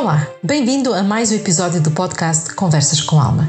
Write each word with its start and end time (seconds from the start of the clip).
Olá, 0.00 0.26
bem-vindo 0.42 0.94
a 0.94 1.02
mais 1.02 1.30
um 1.30 1.34
episódio 1.34 1.78
do 1.78 1.90
podcast 1.90 2.54
Conversas 2.54 3.02
com 3.02 3.20
Alma. 3.20 3.46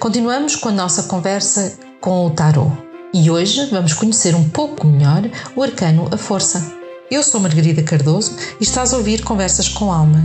Continuamos 0.00 0.56
com 0.56 0.68
a 0.68 0.72
nossa 0.72 1.04
conversa 1.04 1.78
com 2.00 2.26
o 2.26 2.30
Tarot 2.30 2.72
e 3.14 3.30
hoje 3.30 3.66
vamos 3.66 3.92
conhecer 3.92 4.34
um 4.34 4.48
pouco 4.48 4.84
melhor 4.84 5.22
o 5.54 5.62
arcano 5.62 6.08
A 6.10 6.16
Força. 6.16 6.74
Eu 7.08 7.22
sou 7.22 7.40
Margarida 7.40 7.84
Cardoso 7.84 8.36
e 8.60 8.64
estás 8.64 8.92
a 8.92 8.96
ouvir 8.96 9.22
Conversas 9.22 9.68
com 9.68 9.92
Alma, 9.92 10.24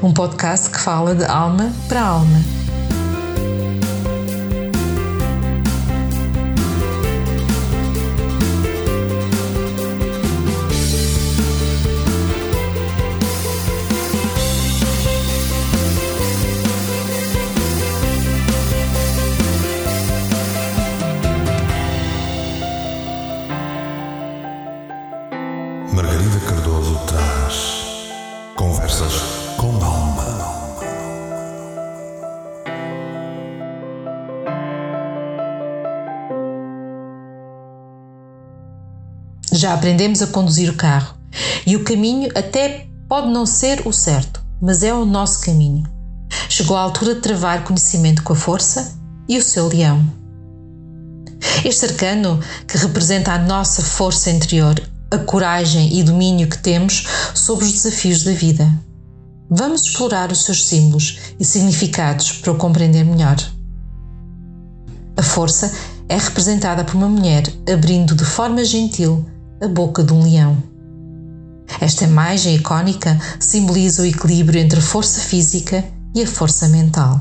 um 0.00 0.14
podcast 0.14 0.70
que 0.70 0.78
fala 0.78 1.12
de 1.12 1.24
alma 1.24 1.72
para 1.88 2.02
alma 2.02 2.69
Já 39.60 39.74
aprendemos 39.74 40.22
a 40.22 40.26
conduzir 40.26 40.70
o 40.70 40.74
carro 40.74 41.14
e 41.66 41.76
o 41.76 41.84
caminho 41.84 42.30
até 42.34 42.86
pode 43.06 43.28
não 43.28 43.44
ser 43.44 43.86
o 43.86 43.92
certo, 43.92 44.42
mas 44.58 44.82
é 44.82 44.94
o 44.94 45.04
nosso 45.04 45.42
caminho. 45.42 45.84
Chegou 46.48 46.78
a 46.78 46.80
altura 46.80 47.16
de 47.16 47.20
travar 47.20 47.62
conhecimento 47.62 48.22
com 48.22 48.32
a 48.32 48.36
força 48.36 48.98
e 49.28 49.36
o 49.36 49.42
seu 49.42 49.68
leão. 49.68 50.02
Este 51.62 51.84
arcano, 51.84 52.40
que 52.66 52.78
representa 52.78 53.32
a 53.32 53.38
nossa 53.38 53.82
força 53.82 54.30
interior, 54.30 54.82
a 55.10 55.18
coragem 55.18 55.94
e 55.94 56.02
domínio 56.02 56.48
que 56.48 56.56
temos 56.56 57.06
sobre 57.34 57.66
os 57.66 57.72
desafios 57.72 58.22
da 58.24 58.32
vida. 58.32 58.66
Vamos 59.50 59.82
explorar 59.82 60.32
os 60.32 60.42
seus 60.42 60.64
símbolos 60.64 61.18
e 61.38 61.44
significados 61.44 62.32
para 62.32 62.52
o 62.52 62.56
compreender 62.56 63.04
melhor. 63.04 63.36
A 65.18 65.22
força 65.22 65.70
é 66.08 66.16
representada 66.16 66.82
por 66.82 66.96
uma 66.96 67.10
mulher 67.10 67.42
abrindo 67.70 68.14
de 68.14 68.24
forma 68.24 68.64
gentil 68.64 69.22
a 69.60 69.68
boca 69.68 70.02
de 70.02 70.12
um 70.12 70.22
leão. 70.22 70.56
Esta 71.80 72.04
imagem 72.04 72.56
icónica 72.56 73.18
simboliza 73.38 74.02
o 74.02 74.06
equilíbrio 74.06 74.60
entre 74.60 74.78
a 74.78 74.82
força 74.82 75.20
física 75.20 75.84
e 76.14 76.22
a 76.22 76.26
força 76.26 76.68
mental. 76.68 77.20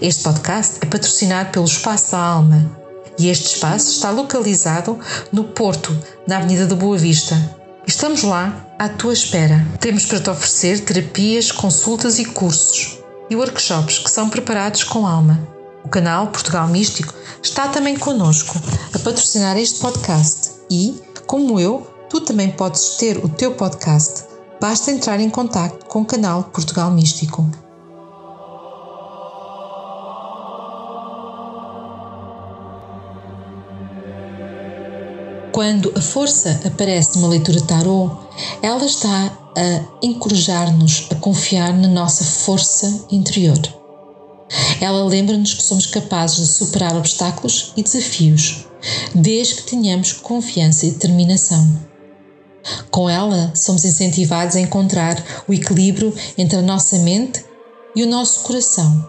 Este 0.00 0.22
podcast 0.22 0.78
é 0.80 0.86
patrocinado 0.86 1.50
pelo 1.50 1.64
Espaço 1.64 2.12
da 2.12 2.18
Alma 2.18 2.78
e 3.18 3.28
este 3.28 3.54
espaço 3.54 3.90
está 3.90 4.10
localizado 4.10 4.98
no 5.32 5.44
Porto, 5.44 5.96
na 6.26 6.38
Avenida 6.38 6.66
da 6.66 6.74
Boa 6.74 6.96
Vista. 6.96 7.36
Estamos 7.86 8.22
lá 8.22 8.66
à 8.78 8.88
tua 8.88 9.12
espera. 9.12 9.64
Temos 9.78 10.06
para 10.06 10.20
te 10.20 10.30
oferecer 10.30 10.80
terapias, 10.80 11.52
consultas 11.52 12.18
e 12.18 12.24
cursos 12.24 12.98
e 13.30 13.36
workshops 13.36 13.98
que 13.98 14.10
são 14.10 14.28
preparados 14.28 14.82
com 14.84 15.06
alma. 15.06 15.53
Canal 15.94 16.26
Portugal 16.26 16.66
Místico 16.66 17.14
está 17.40 17.68
também 17.68 17.96
conosco 17.96 18.60
a 18.92 18.98
patrocinar 18.98 19.56
este 19.56 19.78
podcast 19.78 20.50
e, 20.68 21.00
como 21.24 21.60
eu, 21.60 21.86
tu 22.10 22.20
também 22.20 22.50
podes 22.50 22.96
ter 22.96 23.24
o 23.24 23.28
teu 23.28 23.54
podcast. 23.54 24.24
Basta 24.60 24.90
entrar 24.90 25.20
em 25.20 25.30
contato 25.30 25.86
com 25.86 26.00
o 26.00 26.04
canal 26.04 26.42
Portugal 26.42 26.90
Místico. 26.90 27.48
Quando 35.52 35.92
a 35.96 36.00
força 36.00 36.60
aparece 36.66 37.16
numa 37.20 37.28
leitura 37.28 37.60
tarot, 37.60 38.16
ela 38.60 38.84
está 38.84 39.30
a 39.56 40.04
encorajar-nos 40.04 41.06
a 41.12 41.14
confiar 41.14 41.72
na 41.72 41.86
nossa 41.86 42.24
força 42.24 43.06
interior. 43.12 43.83
Ela 44.80 45.04
lembra-nos 45.04 45.54
que 45.54 45.62
somos 45.62 45.86
capazes 45.86 46.36
de 46.36 46.46
superar 46.46 46.96
obstáculos 46.96 47.72
e 47.76 47.82
desafios, 47.82 48.66
desde 49.14 49.56
que 49.56 49.62
tenhamos 49.62 50.12
confiança 50.12 50.86
e 50.86 50.90
determinação. 50.90 51.94
Com 52.90 53.08
ela, 53.08 53.52
somos 53.54 53.84
incentivados 53.84 54.56
a 54.56 54.60
encontrar 54.60 55.22
o 55.46 55.52
equilíbrio 55.52 56.14
entre 56.36 56.58
a 56.58 56.62
nossa 56.62 56.98
mente 56.98 57.44
e 57.94 58.02
o 58.02 58.08
nosso 58.08 58.40
coração, 58.40 59.08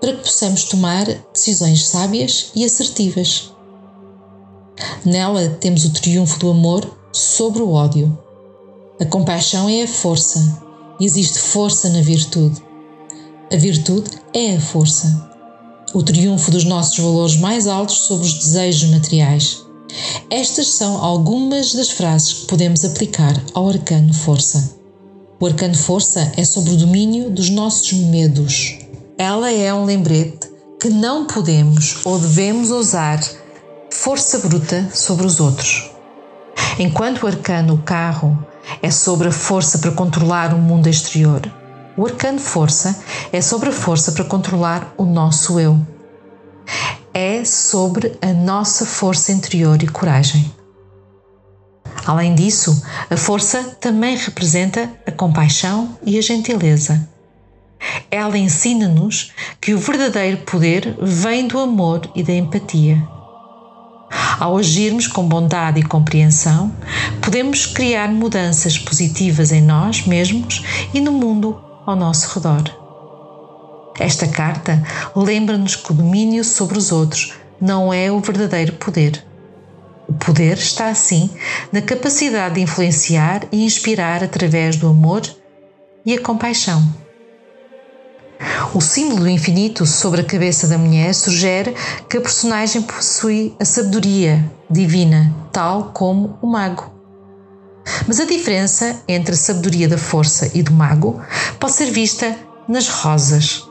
para 0.00 0.14
que 0.14 0.22
possamos 0.22 0.64
tomar 0.64 1.06
decisões 1.32 1.86
sábias 1.86 2.50
e 2.54 2.64
assertivas. 2.64 3.52
Nela 5.04 5.48
temos 5.60 5.84
o 5.84 5.92
triunfo 5.92 6.38
do 6.38 6.50
amor 6.50 6.98
sobre 7.12 7.62
o 7.62 7.72
ódio. 7.72 8.18
A 9.00 9.04
compaixão 9.04 9.68
é 9.68 9.82
a 9.82 9.88
força, 9.88 10.62
existe 11.00 11.38
força 11.38 11.88
na 11.90 12.00
virtude. 12.00 12.65
A 13.56 13.58
virtude 13.58 14.10
é 14.34 14.56
a 14.56 14.60
força, 14.60 15.30
o 15.94 16.02
triunfo 16.02 16.50
dos 16.50 16.64
nossos 16.64 16.98
valores 16.98 17.36
mais 17.36 17.66
altos 17.66 18.00
sobre 18.00 18.26
os 18.26 18.34
desejos 18.34 18.90
materiais. 18.90 19.64
Estas 20.28 20.72
são 20.72 21.02
algumas 21.02 21.72
das 21.72 21.88
frases 21.88 22.34
que 22.34 22.46
podemos 22.48 22.84
aplicar 22.84 23.34
ao 23.54 23.70
arcano 23.70 24.12
força. 24.12 24.76
O 25.40 25.46
arcano 25.46 25.74
força 25.74 26.30
é 26.36 26.44
sobre 26.44 26.74
o 26.74 26.76
domínio 26.76 27.30
dos 27.30 27.48
nossos 27.48 27.94
medos. 27.94 28.76
Ela 29.16 29.50
é 29.50 29.72
um 29.72 29.86
lembrete 29.86 30.50
que 30.78 30.90
não 30.90 31.26
podemos 31.26 32.04
ou 32.04 32.18
devemos 32.18 32.70
usar 32.70 33.18
força 33.90 34.38
bruta 34.40 34.86
sobre 34.92 35.24
os 35.24 35.40
outros. 35.40 35.90
Enquanto 36.78 37.22
o 37.22 37.26
arcano 37.26 37.78
carro 37.86 38.36
é 38.82 38.90
sobre 38.90 39.28
a 39.28 39.32
força 39.32 39.78
para 39.78 39.92
controlar 39.92 40.52
o 40.52 40.58
mundo 40.58 40.90
exterior, 40.90 41.40
o 41.96 42.04
arcano 42.04 42.38
força 42.38 42.98
é 43.32 43.40
sobre 43.40 43.70
a 43.70 43.72
força 43.72 44.12
para 44.12 44.24
controlar 44.24 44.92
o 44.98 45.04
nosso 45.04 45.58
eu. 45.58 45.80
É 47.14 47.44
sobre 47.44 48.16
a 48.20 48.32
nossa 48.32 48.84
força 48.84 49.32
interior 49.32 49.82
e 49.82 49.88
coragem. 49.88 50.52
Além 52.04 52.34
disso, 52.34 52.82
a 53.10 53.16
força 53.16 53.62
também 53.80 54.16
representa 54.16 54.90
a 55.06 55.10
compaixão 55.10 55.98
e 56.04 56.18
a 56.18 56.22
gentileza. 56.22 57.08
Ela 58.10 58.36
ensina-nos 58.36 59.32
que 59.60 59.72
o 59.72 59.78
verdadeiro 59.78 60.38
poder 60.38 60.96
vem 61.00 61.48
do 61.48 61.58
amor 61.58 62.08
e 62.14 62.22
da 62.22 62.32
empatia. 62.32 63.02
Ao 64.38 64.56
agirmos 64.56 65.06
com 65.06 65.26
bondade 65.26 65.80
e 65.80 65.82
compreensão, 65.82 66.72
podemos 67.22 67.66
criar 67.66 68.08
mudanças 68.08 68.78
positivas 68.78 69.50
em 69.50 69.62
nós 69.62 70.06
mesmos 70.06 70.62
e 70.92 71.00
no 71.00 71.10
mundo 71.10 71.60
ao 71.86 71.94
nosso 71.94 72.34
redor. 72.34 72.64
Esta 73.98 74.26
carta 74.26 74.82
lembra-nos 75.14 75.76
que 75.76 75.92
o 75.92 75.94
domínio 75.94 76.44
sobre 76.44 76.76
os 76.76 76.92
outros 76.92 77.32
não 77.60 77.92
é 77.92 78.10
o 78.10 78.20
verdadeiro 78.20 78.72
poder. 78.72 79.24
O 80.08 80.12
poder 80.12 80.58
está, 80.58 80.88
assim, 80.88 81.30
na 81.72 81.80
capacidade 81.80 82.56
de 82.56 82.60
influenciar 82.60 83.46
e 83.50 83.64
inspirar 83.64 84.22
através 84.22 84.76
do 84.76 84.88
amor 84.88 85.22
e 86.04 86.14
a 86.14 86.20
compaixão. 86.20 86.82
O 88.74 88.80
símbolo 88.80 89.20
do 89.20 89.28
infinito 89.28 89.86
sobre 89.86 90.20
a 90.20 90.24
cabeça 90.24 90.68
da 90.68 90.76
mulher 90.76 91.14
sugere 91.14 91.74
que 92.08 92.18
a 92.18 92.20
personagem 92.20 92.82
possui 92.82 93.56
a 93.58 93.64
sabedoria 93.64 94.44
divina, 94.70 95.34
tal 95.50 95.90
como 95.94 96.38
o 96.42 96.46
mago. 96.46 96.95
Mas 98.06 98.20
a 98.20 98.24
diferença 98.24 98.96
entre 99.06 99.34
a 99.34 99.36
sabedoria 99.36 99.88
da 99.88 99.98
força 99.98 100.50
e 100.54 100.62
do 100.62 100.72
mago 100.72 101.20
pode 101.58 101.74
ser 101.74 101.90
vista 101.90 102.36
nas 102.68 102.88
rosas. 102.88 103.64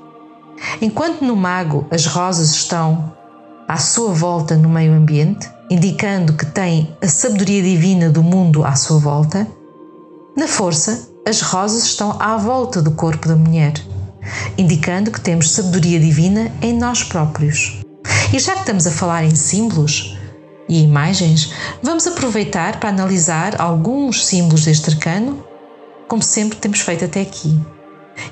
Enquanto 0.81 1.23
no 1.23 1.35
mago 1.35 1.85
as 1.91 2.06
rosas 2.06 2.51
estão 2.51 3.13
à 3.67 3.77
sua 3.77 4.13
volta 4.13 4.56
no 4.56 4.69
meio 4.69 4.94
ambiente, 4.94 5.50
indicando 5.69 6.33
que 6.33 6.45
tem 6.45 6.95
a 7.01 7.07
sabedoria 7.07 7.62
divina 7.62 8.09
do 8.09 8.23
mundo 8.23 8.63
à 8.63 8.75
sua 8.75 9.00
volta, 9.00 9.47
na 10.35 10.47
força 10.47 11.09
as 11.27 11.41
rosas 11.41 11.83
estão 11.83 12.15
à 12.21 12.38
volta 12.38 12.81
do 12.81 12.91
corpo 12.91 13.27
da 13.27 13.35
mulher, 13.35 13.73
indicando 14.57 15.12
que 15.12 15.19
temos 15.19 15.51
sabedoria 15.51 16.00
divina 16.00 16.51
em 16.62 16.73
nós 16.77 17.03
próprios. 17.03 17.81
E 18.31 18.39
já 18.39 18.53
que 18.53 18.59
estamos 18.59 18.85
a 18.85 18.91
falar 18.91 19.23
em 19.23 19.35
símbolos, 19.35 20.14
e 20.67 20.81
imagens, 20.81 21.51
vamos 21.81 22.07
aproveitar 22.07 22.79
para 22.79 22.89
analisar 22.89 23.62
alguns 23.62 24.25
símbolos 24.25 24.65
deste 24.65 24.89
arcano, 24.89 25.45
como 26.07 26.21
sempre 26.21 26.57
temos 26.57 26.79
feito 26.79 27.06
até 27.06 27.21
aqui. 27.21 27.59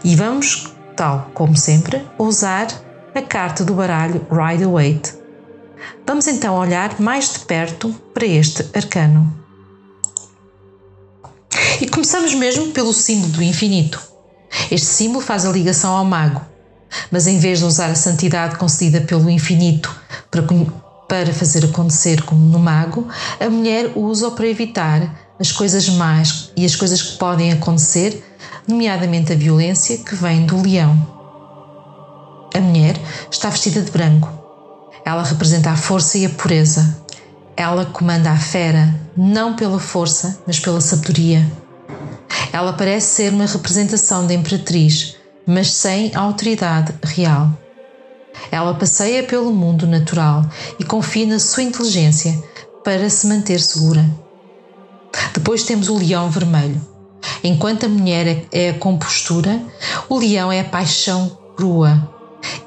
E 0.03 0.15
vamos, 0.15 0.74
tal 0.95 1.30
como 1.33 1.56
sempre, 1.56 2.06
usar 2.18 2.68
a 3.13 3.21
carta 3.21 3.63
do 3.63 3.75
baralho 3.75 4.25
Rider-Waite. 4.31 5.13
Vamos 6.06 6.27
então 6.27 6.56
olhar 6.56 7.00
mais 7.00 7.33
de 7.33 7.39
perto 7.39 7.89
para 8.13 8.25
este 8.25 8.65
arcano. 8.75 9.41
E 11.81 11.88
começamos 11.88 12.33
mesmo 12.33 12.71
pelo 12.71 12.94
símbolo 12.94 13.33
do 13.33 13.44
infinito. 13.44 14.01
Este 14.71 14.88
símbolo 14.88 15.21
faz 15.21 15.45
a 15.45 15.51
ligação 15.51 15.95
ao 15.95 16.06
mago, 16.06 16.41
mas 17.12 17.27
em 17.27 17.39
vez 17.39 17.59
de 17.59 17.65
usar 17.65 17.89
a 17.89 17.95
santidade 17.95 18.56
concedida 18.56 19.01
pelo 19.01 19.30
infinito 19.30 19.94
para, 20.30 20.44
para 21.13 21.31
fazer 21.31 21.63
acontecer 21.63 22.24
como 22.24 22.44
no 22.44 22.57
mago, 22.57 23.07
a 23.39 23.48
mulher 23.48 23.92
usa 23.95 24.31
para 24.31 24.48
evitar 24.48 25.15
as 25.39 25.51
coisas 25.51 25.88
más 25.89 26.50
e 26.57 26.65
as 26.65 26.75
coisas 26.75 27.04
que 27.04 27.18
podem 27.19 27.51
acontecer, 27.51 28.25
nomeadamente 28.68 29.31
a 29.31 29.36
violência 29.36 29.95
que 30.00 30.15
vem 30.15 30.48
do 30.48 30.60
leão. 30.60 30.98
A 32.51 32.60
mulher 32.60 33.00
está 33.30 33.51
vestida 33.51 33.83
de 33.83 33.92
branco. 33.92 34.27
Ela 35.06 35.21
representa 35.21 35.69
a 35.69 35.77
força 35.77 36.18
e 36.18 36.25
a 36.25 36.30
pureza. 36.31 36.98
Ela 37.56 37.86
comanda 37.86 38.31
a 38.31 38.38
fera, 38.38 39.00
não 39.16 39.56
pela 39.56 39.80
força, 39.80 40.42
mas 40.48 40.59
pela 40.59 40.81
sabedoria. 40.81 41.45
Ela 42.51 42.74
parece 42.74 43.18
ser 43.18 43.33
uma 43.33 43.45
representação 43.45 44.25
da 44.25 44.33
imperatriz, 44.33 45.16
mas 45.45 45.75
sem 45.75 46.12
autoridade 46.16 46.92
real. 47.04 47.51
Ela 48.51 48.74
passeia 48.74 49.24
pelo 49.24 49.51
mundo 49.51 49.88
natural 49.88 50.45
e 50.80 50.84
confia 50.84 51.25
na 51.25 51.40
sua 51.40 51.63
inteligência 51.63 52.42
para 52.84 53.10
se 53.10 53.28
manter 53.28 53.60
segura. 53.60 54.06
Depois 55.34 55.63
temos 55.63 55.90
o 55.90 55.98
leão 55.98 56.30
vermelho. 56.30 56.81
Enquanto 57.44 57.86
a 57.86 57.90
mulher 57.90 58.45
é 58.51 58.69
a 58.69 58.78
compostura, 58.78 59.62
o 60.10 60.19
leão 60.19 60.51
é 60.51 60.62
a 60.62 60.66
paixão 60.66 61.38
crua. 61.56 62.10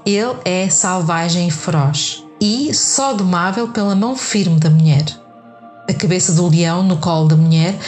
Ele 0.05 0.37
é 0.44 0.69
selvagem 0.69 1.49
e 1.49 1.50
feroz 1.50 2.25
e 2.40 2.73
só 2.75 3.12
domável 3.12 3.69
pela 3.69 3.94
mão 3.94 4.17
firme 4.17 4.58
da 4.58 4.70
mulher. 4.70 5.05
A 5.88 5.94
cabeça 5.94 6.32
do 6.32 6.49
leão 6.49 6.82
no 6.82 6.96
colo 6.99 7.28
da 7.28 7.37
mulher 7.37 7.78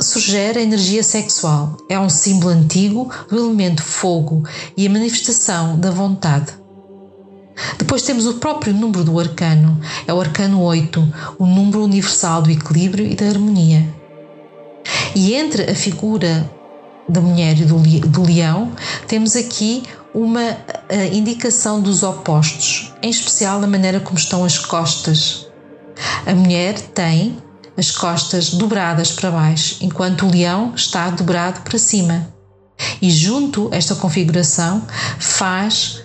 sugere 0.00 0.60
a 0.60 0.62
energia 0.62 1.02
sexual. 1.02 1.76
É 1.88 1.98
um 1.98 2.08
símbolo 2.08 2.52
antigo 2.52 3.10
do 3.30 3.36
elemento 3.36 3.82
fogo 3.82 4.42
e 4.76 4.86
a 4.86 4.90
manifestação 4.90 5.78
da 5.78 5.90
vontade. 5.90 6.52
Depois 7.78 8.02
temos 8.02 8.26
o 8.26 8.34
próprio 8.34 8.72
número 8.72 9.04
do 9.04 9.18
arcano, 9.18 9.80
é 10.06 10.12
o 10.12 10.20
arcano 10.20 10.60
8, 10.62 11.14
o 11.38 11.46
número 11.46 11.82
universal 11.82 12.42
do 12.42 12.50
equilíbrio 12.50 13.06
e 13.06 13.14
da 13.14 13.26
harmonia. 13.26 13.86
E 15.14 15.34
entre 15.34 15.70
a 15.70 15.74
figura 15.74 16.48
da 17.08 17.20
mulher 17.20 17.58
e 17.58 17.64
do 17.64 18.22
leão, 18.22 18.72
temos 19.06 19.34
aqui 19.34 19.82
uma 20.14 20.56
indicação 21.12 21.80
dos 21.80 22.02
opostos, 22.02 22.92
em 23.02 23.10
especial 23.10 23.62
a 23.62 23.66
maneira 23.66 24.00
como 24.00 24.18
estão 24.18 24.44
as 24.44 24.58
costas. 24.58 25.46
A 26.26 26.34
mulher 26.34 26.78
tem 26.78 27.38
as 27.76 27.90
costas 27.90 28.50
dobradas 28.50 29.10
para 29.12 29.30
baixo, 29.30 29.76
enquanto 29.80 30.26
o 30.26 30.30
leão 30.30 30.72
está 30.74 31.08
dobrado 31.10 31.60
para 31.62 31.78
cima. 31.78 32.28
E 33.00 33.10
junto 33.10 33.68
esta 33.72 33.94
configuração 33.94 34.82
faz 35.18 36.02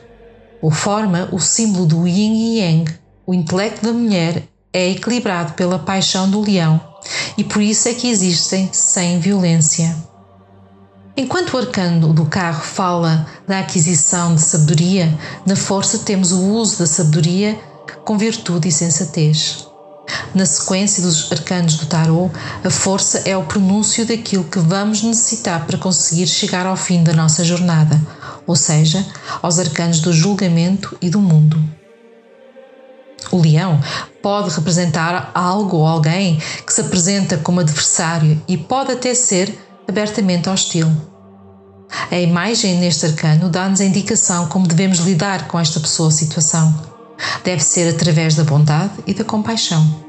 ou 0.63 0.71
forma 0.71 1.27
o 1.33 1.39
símbolo 1.39 1.85
do 1.85 2.07
yin 2.07 2.33
e 2.33 2.59
yang. 2.59 2.89
O 3.27 3.33
intelecto 3.33 3.85
da 3.85 3.91
mulher 3.91 4.47
é 4.71 4.91
equilibrado 4.91 5.53
pela 5.53 5.77
paixão 5.77 6.29
do 6.31 6.39
leão 6.39 6.79
e 7.37 7.43
por 7.43 7.61
isso 7.61 7.89
é 7.89 7.93
que 7.93 8.09
existem 8.09 8.69
sem 8.71 9.19
violência. 9.19 9.93
Enquanto 11.17 11.53
o 11.53 11.57
arcano 11.57 12.13
do 12.13 12.25
carro 12.25 12.63
fala 12.63 13.27
da 13.45 13.59
aquisição 13.59 14.33
de 14.33 14.41
sabedoria, 14.41 15.19
na 15.45 15.55
força 15.55 15.99
temos 15.99 16.31
o 16.31 16.41
uso 16.41 16.79
da 16.79 16.87
sabedoria 16.87 17.59
com 18.05 18.17
virtude 18.17 18.69
e 18.69 18.71
sensatez. 18.71 19.67
Na 20.33 20.45
sequência 20.45 21.03
dos 21.03 21.31
arcanos 21.31 21.75
do 21.75 21.85
tarot, 21.85 22.33
a 22.63 22.69
força 22.69 23.21
é 23.25 23.37
o 23.37 23.43
pronúncio 23.43 24.05
daquilo 24.05 24.43
que 24.45 24.59
vamos 24.59 25.03
necessitar 25.03 25.65
para 25.65 25.77
conseguir 25.77 26.27
chegar 26.27 26.65
ao 26.65 26.75
fim 26.75 27.03
da 27.03 27.13
nossa 27.13 27.43
jornada, 27.43 27.99
ou 28.45 28.55
seja, 28.55 29.05
aos 29.41 29.59
arcanos 29.59 29.99
do 29.99 30.11
julgamento 30.11 30.97
e 31.01 31.09
do 31.09 31.19
mundo. 31.19 31.61
O 33.31 33.41
leão 33.41 33.79
pode 34.21 34.53
representar 34.53 35.31
algo 35.33 35.77
ou 35.77 35.87
alguém 35.87 36.41
que 36.65 36.73
se 36.73 36.81
apresenta 36.81 37.37
como 37.37 37.59
adversário 37.59 38.41
e 38.47 38.57
pode 38.57 38.91
até 38.91 39.13
ser 39.13 39.57
abertamente 39.87 40.49
hostil. 40.49 40.91
A 42.11 42.17
imagem 42.17 42.79
neste 42.79 43.05
arcano 43.05 43.49
dá-nos 43.49 43.81
a 43.81 43.85
indicação 43.85 44.47
como 44.47 44.67
devemos 44.67 44.99
lidar 44.99 45.47
com 45.47 45.59
esta 45.59 45.79
pessoa 45.79 46.07
ou 46.07 46.11
situação. 46.11 46.73
Deve 47.43 47.63
ser 47.63 47.89
através 47.89 48.35
da 48.35 48.43
bondade 48.43 48.93
e 49.05 49.13
da 49.13 49.23
compaixão. 49.23 50.02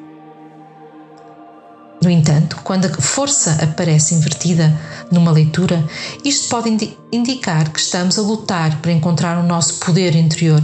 No 2.04 2.10
entanto, 2.10 2.58
quando 2.62 2.84
a 2.84 3.00
força 3.00 3.56
aparece 3.62 4.14
invertida 4.14 4.78
numa 5.10 5.30
leitura, 5.30 5.82
isto 6.22 6.50
pode 6.50 6.68
indi 6.68 6.94
indicar 7.10 7.72
que 7.72 7.80
estamos 7.80 8.18
a 8.18 8.22
lutar 8.22 8.78
para 8.82 8.92
encontrar 8.92 9.38
o 9.38 9.42
nosso 9.42 9.76
poder 9.76 10.14
interior. 10.14 10.62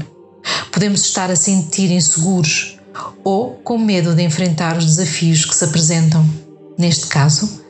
Podemos 0.70 1.00
estar 1.00 1.31
a 1.31 1.37
sentir 1.37 1.90
inseguros 1.90 2.76
ou 3.25 3.54
com 3.64 3.78
medo 3.78 4.14
de 4.14 4.22
enfrentar 4.22 4.76
os 4.76 4.84
desafios 4.84 5.46
que 5.46 5.56
se 5.56 5.64
apresentam. 5.64 6.28
Neste 6.76 7.06
caso, 7.06 7.62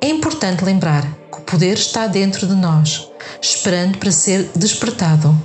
é 0.00 0.08
importante 0.08 0.64
lembrar 0.64 1.02
que 1.30 1.38
o 1.38 1.42
poder 1.42 1.74
está 1.74 2.06
dentro 2.06 2.46
de 2.46 2.54
nós, 2.54 3.10
esperando 3.42 3.98
para 3.98 4.10
ser 4.10 4.50
despertado. 4.56 5.36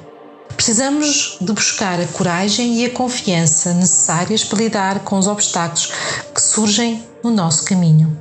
Precisamos 0.56 1.38
de 1.42 1.52
buscar 1.52 2.00
a 2.00 2.06
coragem 2.06 2.82
e 2.82 2.86
a 2.86 2.92
confiança 2.92 3.74
necessárias 3.74 4.44
para 4.44 4.60
lidar 4.60 5.00
com 5.00 5.18
os 5.18 5.28
obstáculos 5.28 5.92
surgem 6.44 7.02
no 7.24 7.32
nosso 7.32 7.64
caminho. 7.64 8.20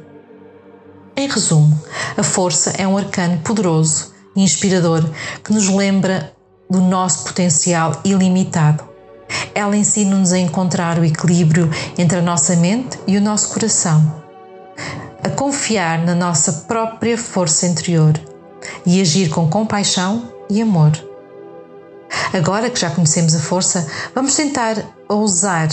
Em 1.17 1.29
resumo, 1.29 1.79
a 2.17 2.23
força 2.23 2.71
é 2.79 2.87
um 2.87 2.97
arcano 2.97 3.39
poderoso 3.39 4.13
e 4.35 4.43
inspirador 4.43 5.05
que 5.45 5.53
nos 5.53 5.69
lembra 5.69 6.33
do 6.71 6.81
nosso 6.81 7.25
potencial 7.25 8.01
ilimitado. 8.05 8.85
Ela 9.55 9.77
ensina-nos 9.77 10.33
a 10.33 10.39
encontrar 10.39 10.99
o 10.99 11.05
equilíbrio 11.05 11.69
entre 11.99 12.19
a 12.19 12.23
nossa 12.23 12.55
mente 12.57 12.99
e 13.07 13.17
o 13.17 13.21
nosso 13.21 13.49
coração, 13.49 14.23
a 15.23 15.29
confiar 15.29 15.99
na 15.99 16.15
nossa 16.15 16.53
própria 16.67 17.19
força 17.19 17.67
interior 17.67 18.13
e 18.87 19.01
agir 19.01 19.29
com 19.31 19.49
compaixão 19.49 20.33
e 20.49 20.63
amor. 20.63 20.93
Agora 22.33 22.71
que 22.71 22.81
já 22.81 22.91
conhecemos 22.91 23.35
a 23.35 23.41
força, 23.41 23.87
vamos 24.15 24.35
tentar 24.35 24.77
usar 25.09 25.69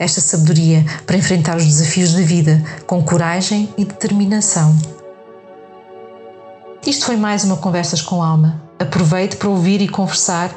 esta 0.00 0.20
sabedoria 0.20 0.82
para 1.06 1.18
enfrentar 1.18 1.58
os 1.58 1.64
desafios 1.66 2.14
da 2.14 2.22
vida 2.22 2.64
com 2.86 3.02
coragem 3.04 3.68
e 3.76 3.84
determinação. 3.84 4.74
Isto 6.86 7.04
foi 7.04 7.16
mais 7.16 7.44
uma 7.44 7.58
Conversas 7.58 8.00
com 8.00 8.22
Alma. 8.22 8.62
Aproveite 8.78 9.36
para 9.36 9.50
ouvir 9.50 9.82
e 9.82 9.88
conversar 9.88 10.50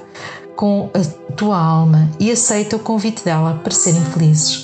com 0.56 0.90
a 0.94 1.34
tua 1.34 1.58
alma 1.58 2.10
e 2.18 2.32
aceita 2.32 2.78
o 2.78 2.80
convite 2.80 3.26
dela 3.26 3.60
para 3.62 3.74
serem 3.74 4.04
felizes. 4.06 4.64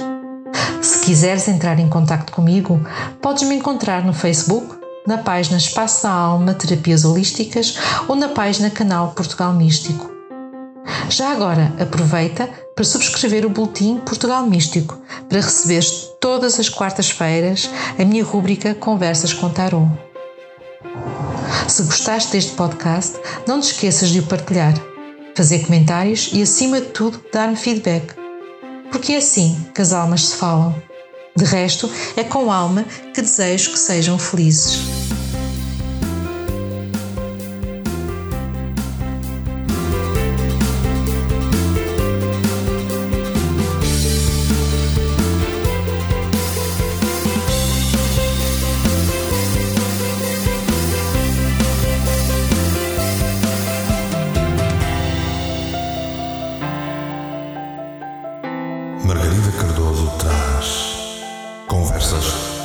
Se 0.81 1.00
quiseres 1.01 1.50
entrar 1.50 1.77
em 1.77 1.89
contato 1.89 2.31
comigo, 2.31 2.79
podes 3.21 3.43
me 3.43 3.55
encontrar 3.55 4.05
no 4.05 4.13
Facebook, 4.13 4.79
na 5.05 5.17
página 5.17 5.57
Espaço 5.57 6.03
da 6.03 6.12
Alma 6.12 6.53
Terapias 6.53 7.03
Holísticas 7.03 7.77
ou 8.07 8.15
na 8.15 8.29
página 8.29 8.69
Canal 8.69 9.12
Portugal 9.12 9.51
Místico. 9.51 10.09
Já 11.09 11.31
agora, 11.31 11.74
aproveita 11.79 12.50
para 12.79 12.86
subscrever 12.86 13.45
o 13.45 13.50
Boletim 13.50 13.98
Portugal 13.98 14.45
Místico 14.45 14.98
para 15.27 15.41
receberes 15.41 16.07
todas 16.21 16.57
as 16.57 16.69
quartas-feiras 16.69 17.69
a 18.00 18.05
minha 18.05 18.24
rúbrica 18.24 18.74
Conversas 18.74 19.33
com 19.33 19.50
Tarot. 19.50 19.86
Se 21.67 21.83
gostaste 21.83 22.31
deste 22.31 22.53
podcast, 22.53 23.19
não 23.45 23.59
te 23.59 23.74
esqueças 23.74 24.07
de 24.07 24.21
o 24.21 24.24
partilhar, 24.24 24.74
fazer 25.36 25.65
comentários 25.65 26.29
e, 26.31 26.41
acima 26.41 26.79
de 26.79 26.88
tudo, 26.88 27.21
dar-me 27.33 27.57
feedback. 27.57 28.13
Porque 28.89 29.12
é 29.12 29.17
assim 29.17 29.57
que 29.75 29.81
as 29.81 29.91
almas 29.91 30.29
se 30.29 30.38
falam. 30.38 30.74
De 31.36 31.43
resto, 31.43 31.91
é 32.15 32.24
com 32.24 32.50
alma 32.50 32.86
que 33.13 33.21
desejo 33.21 33.71
que 33.71 33.79
sejam 33.79 34.17
felizes. 34.17 34.88
Cardoso 59.79 60.12
traz 60.17 60.89
Conversas. 61.65 62.58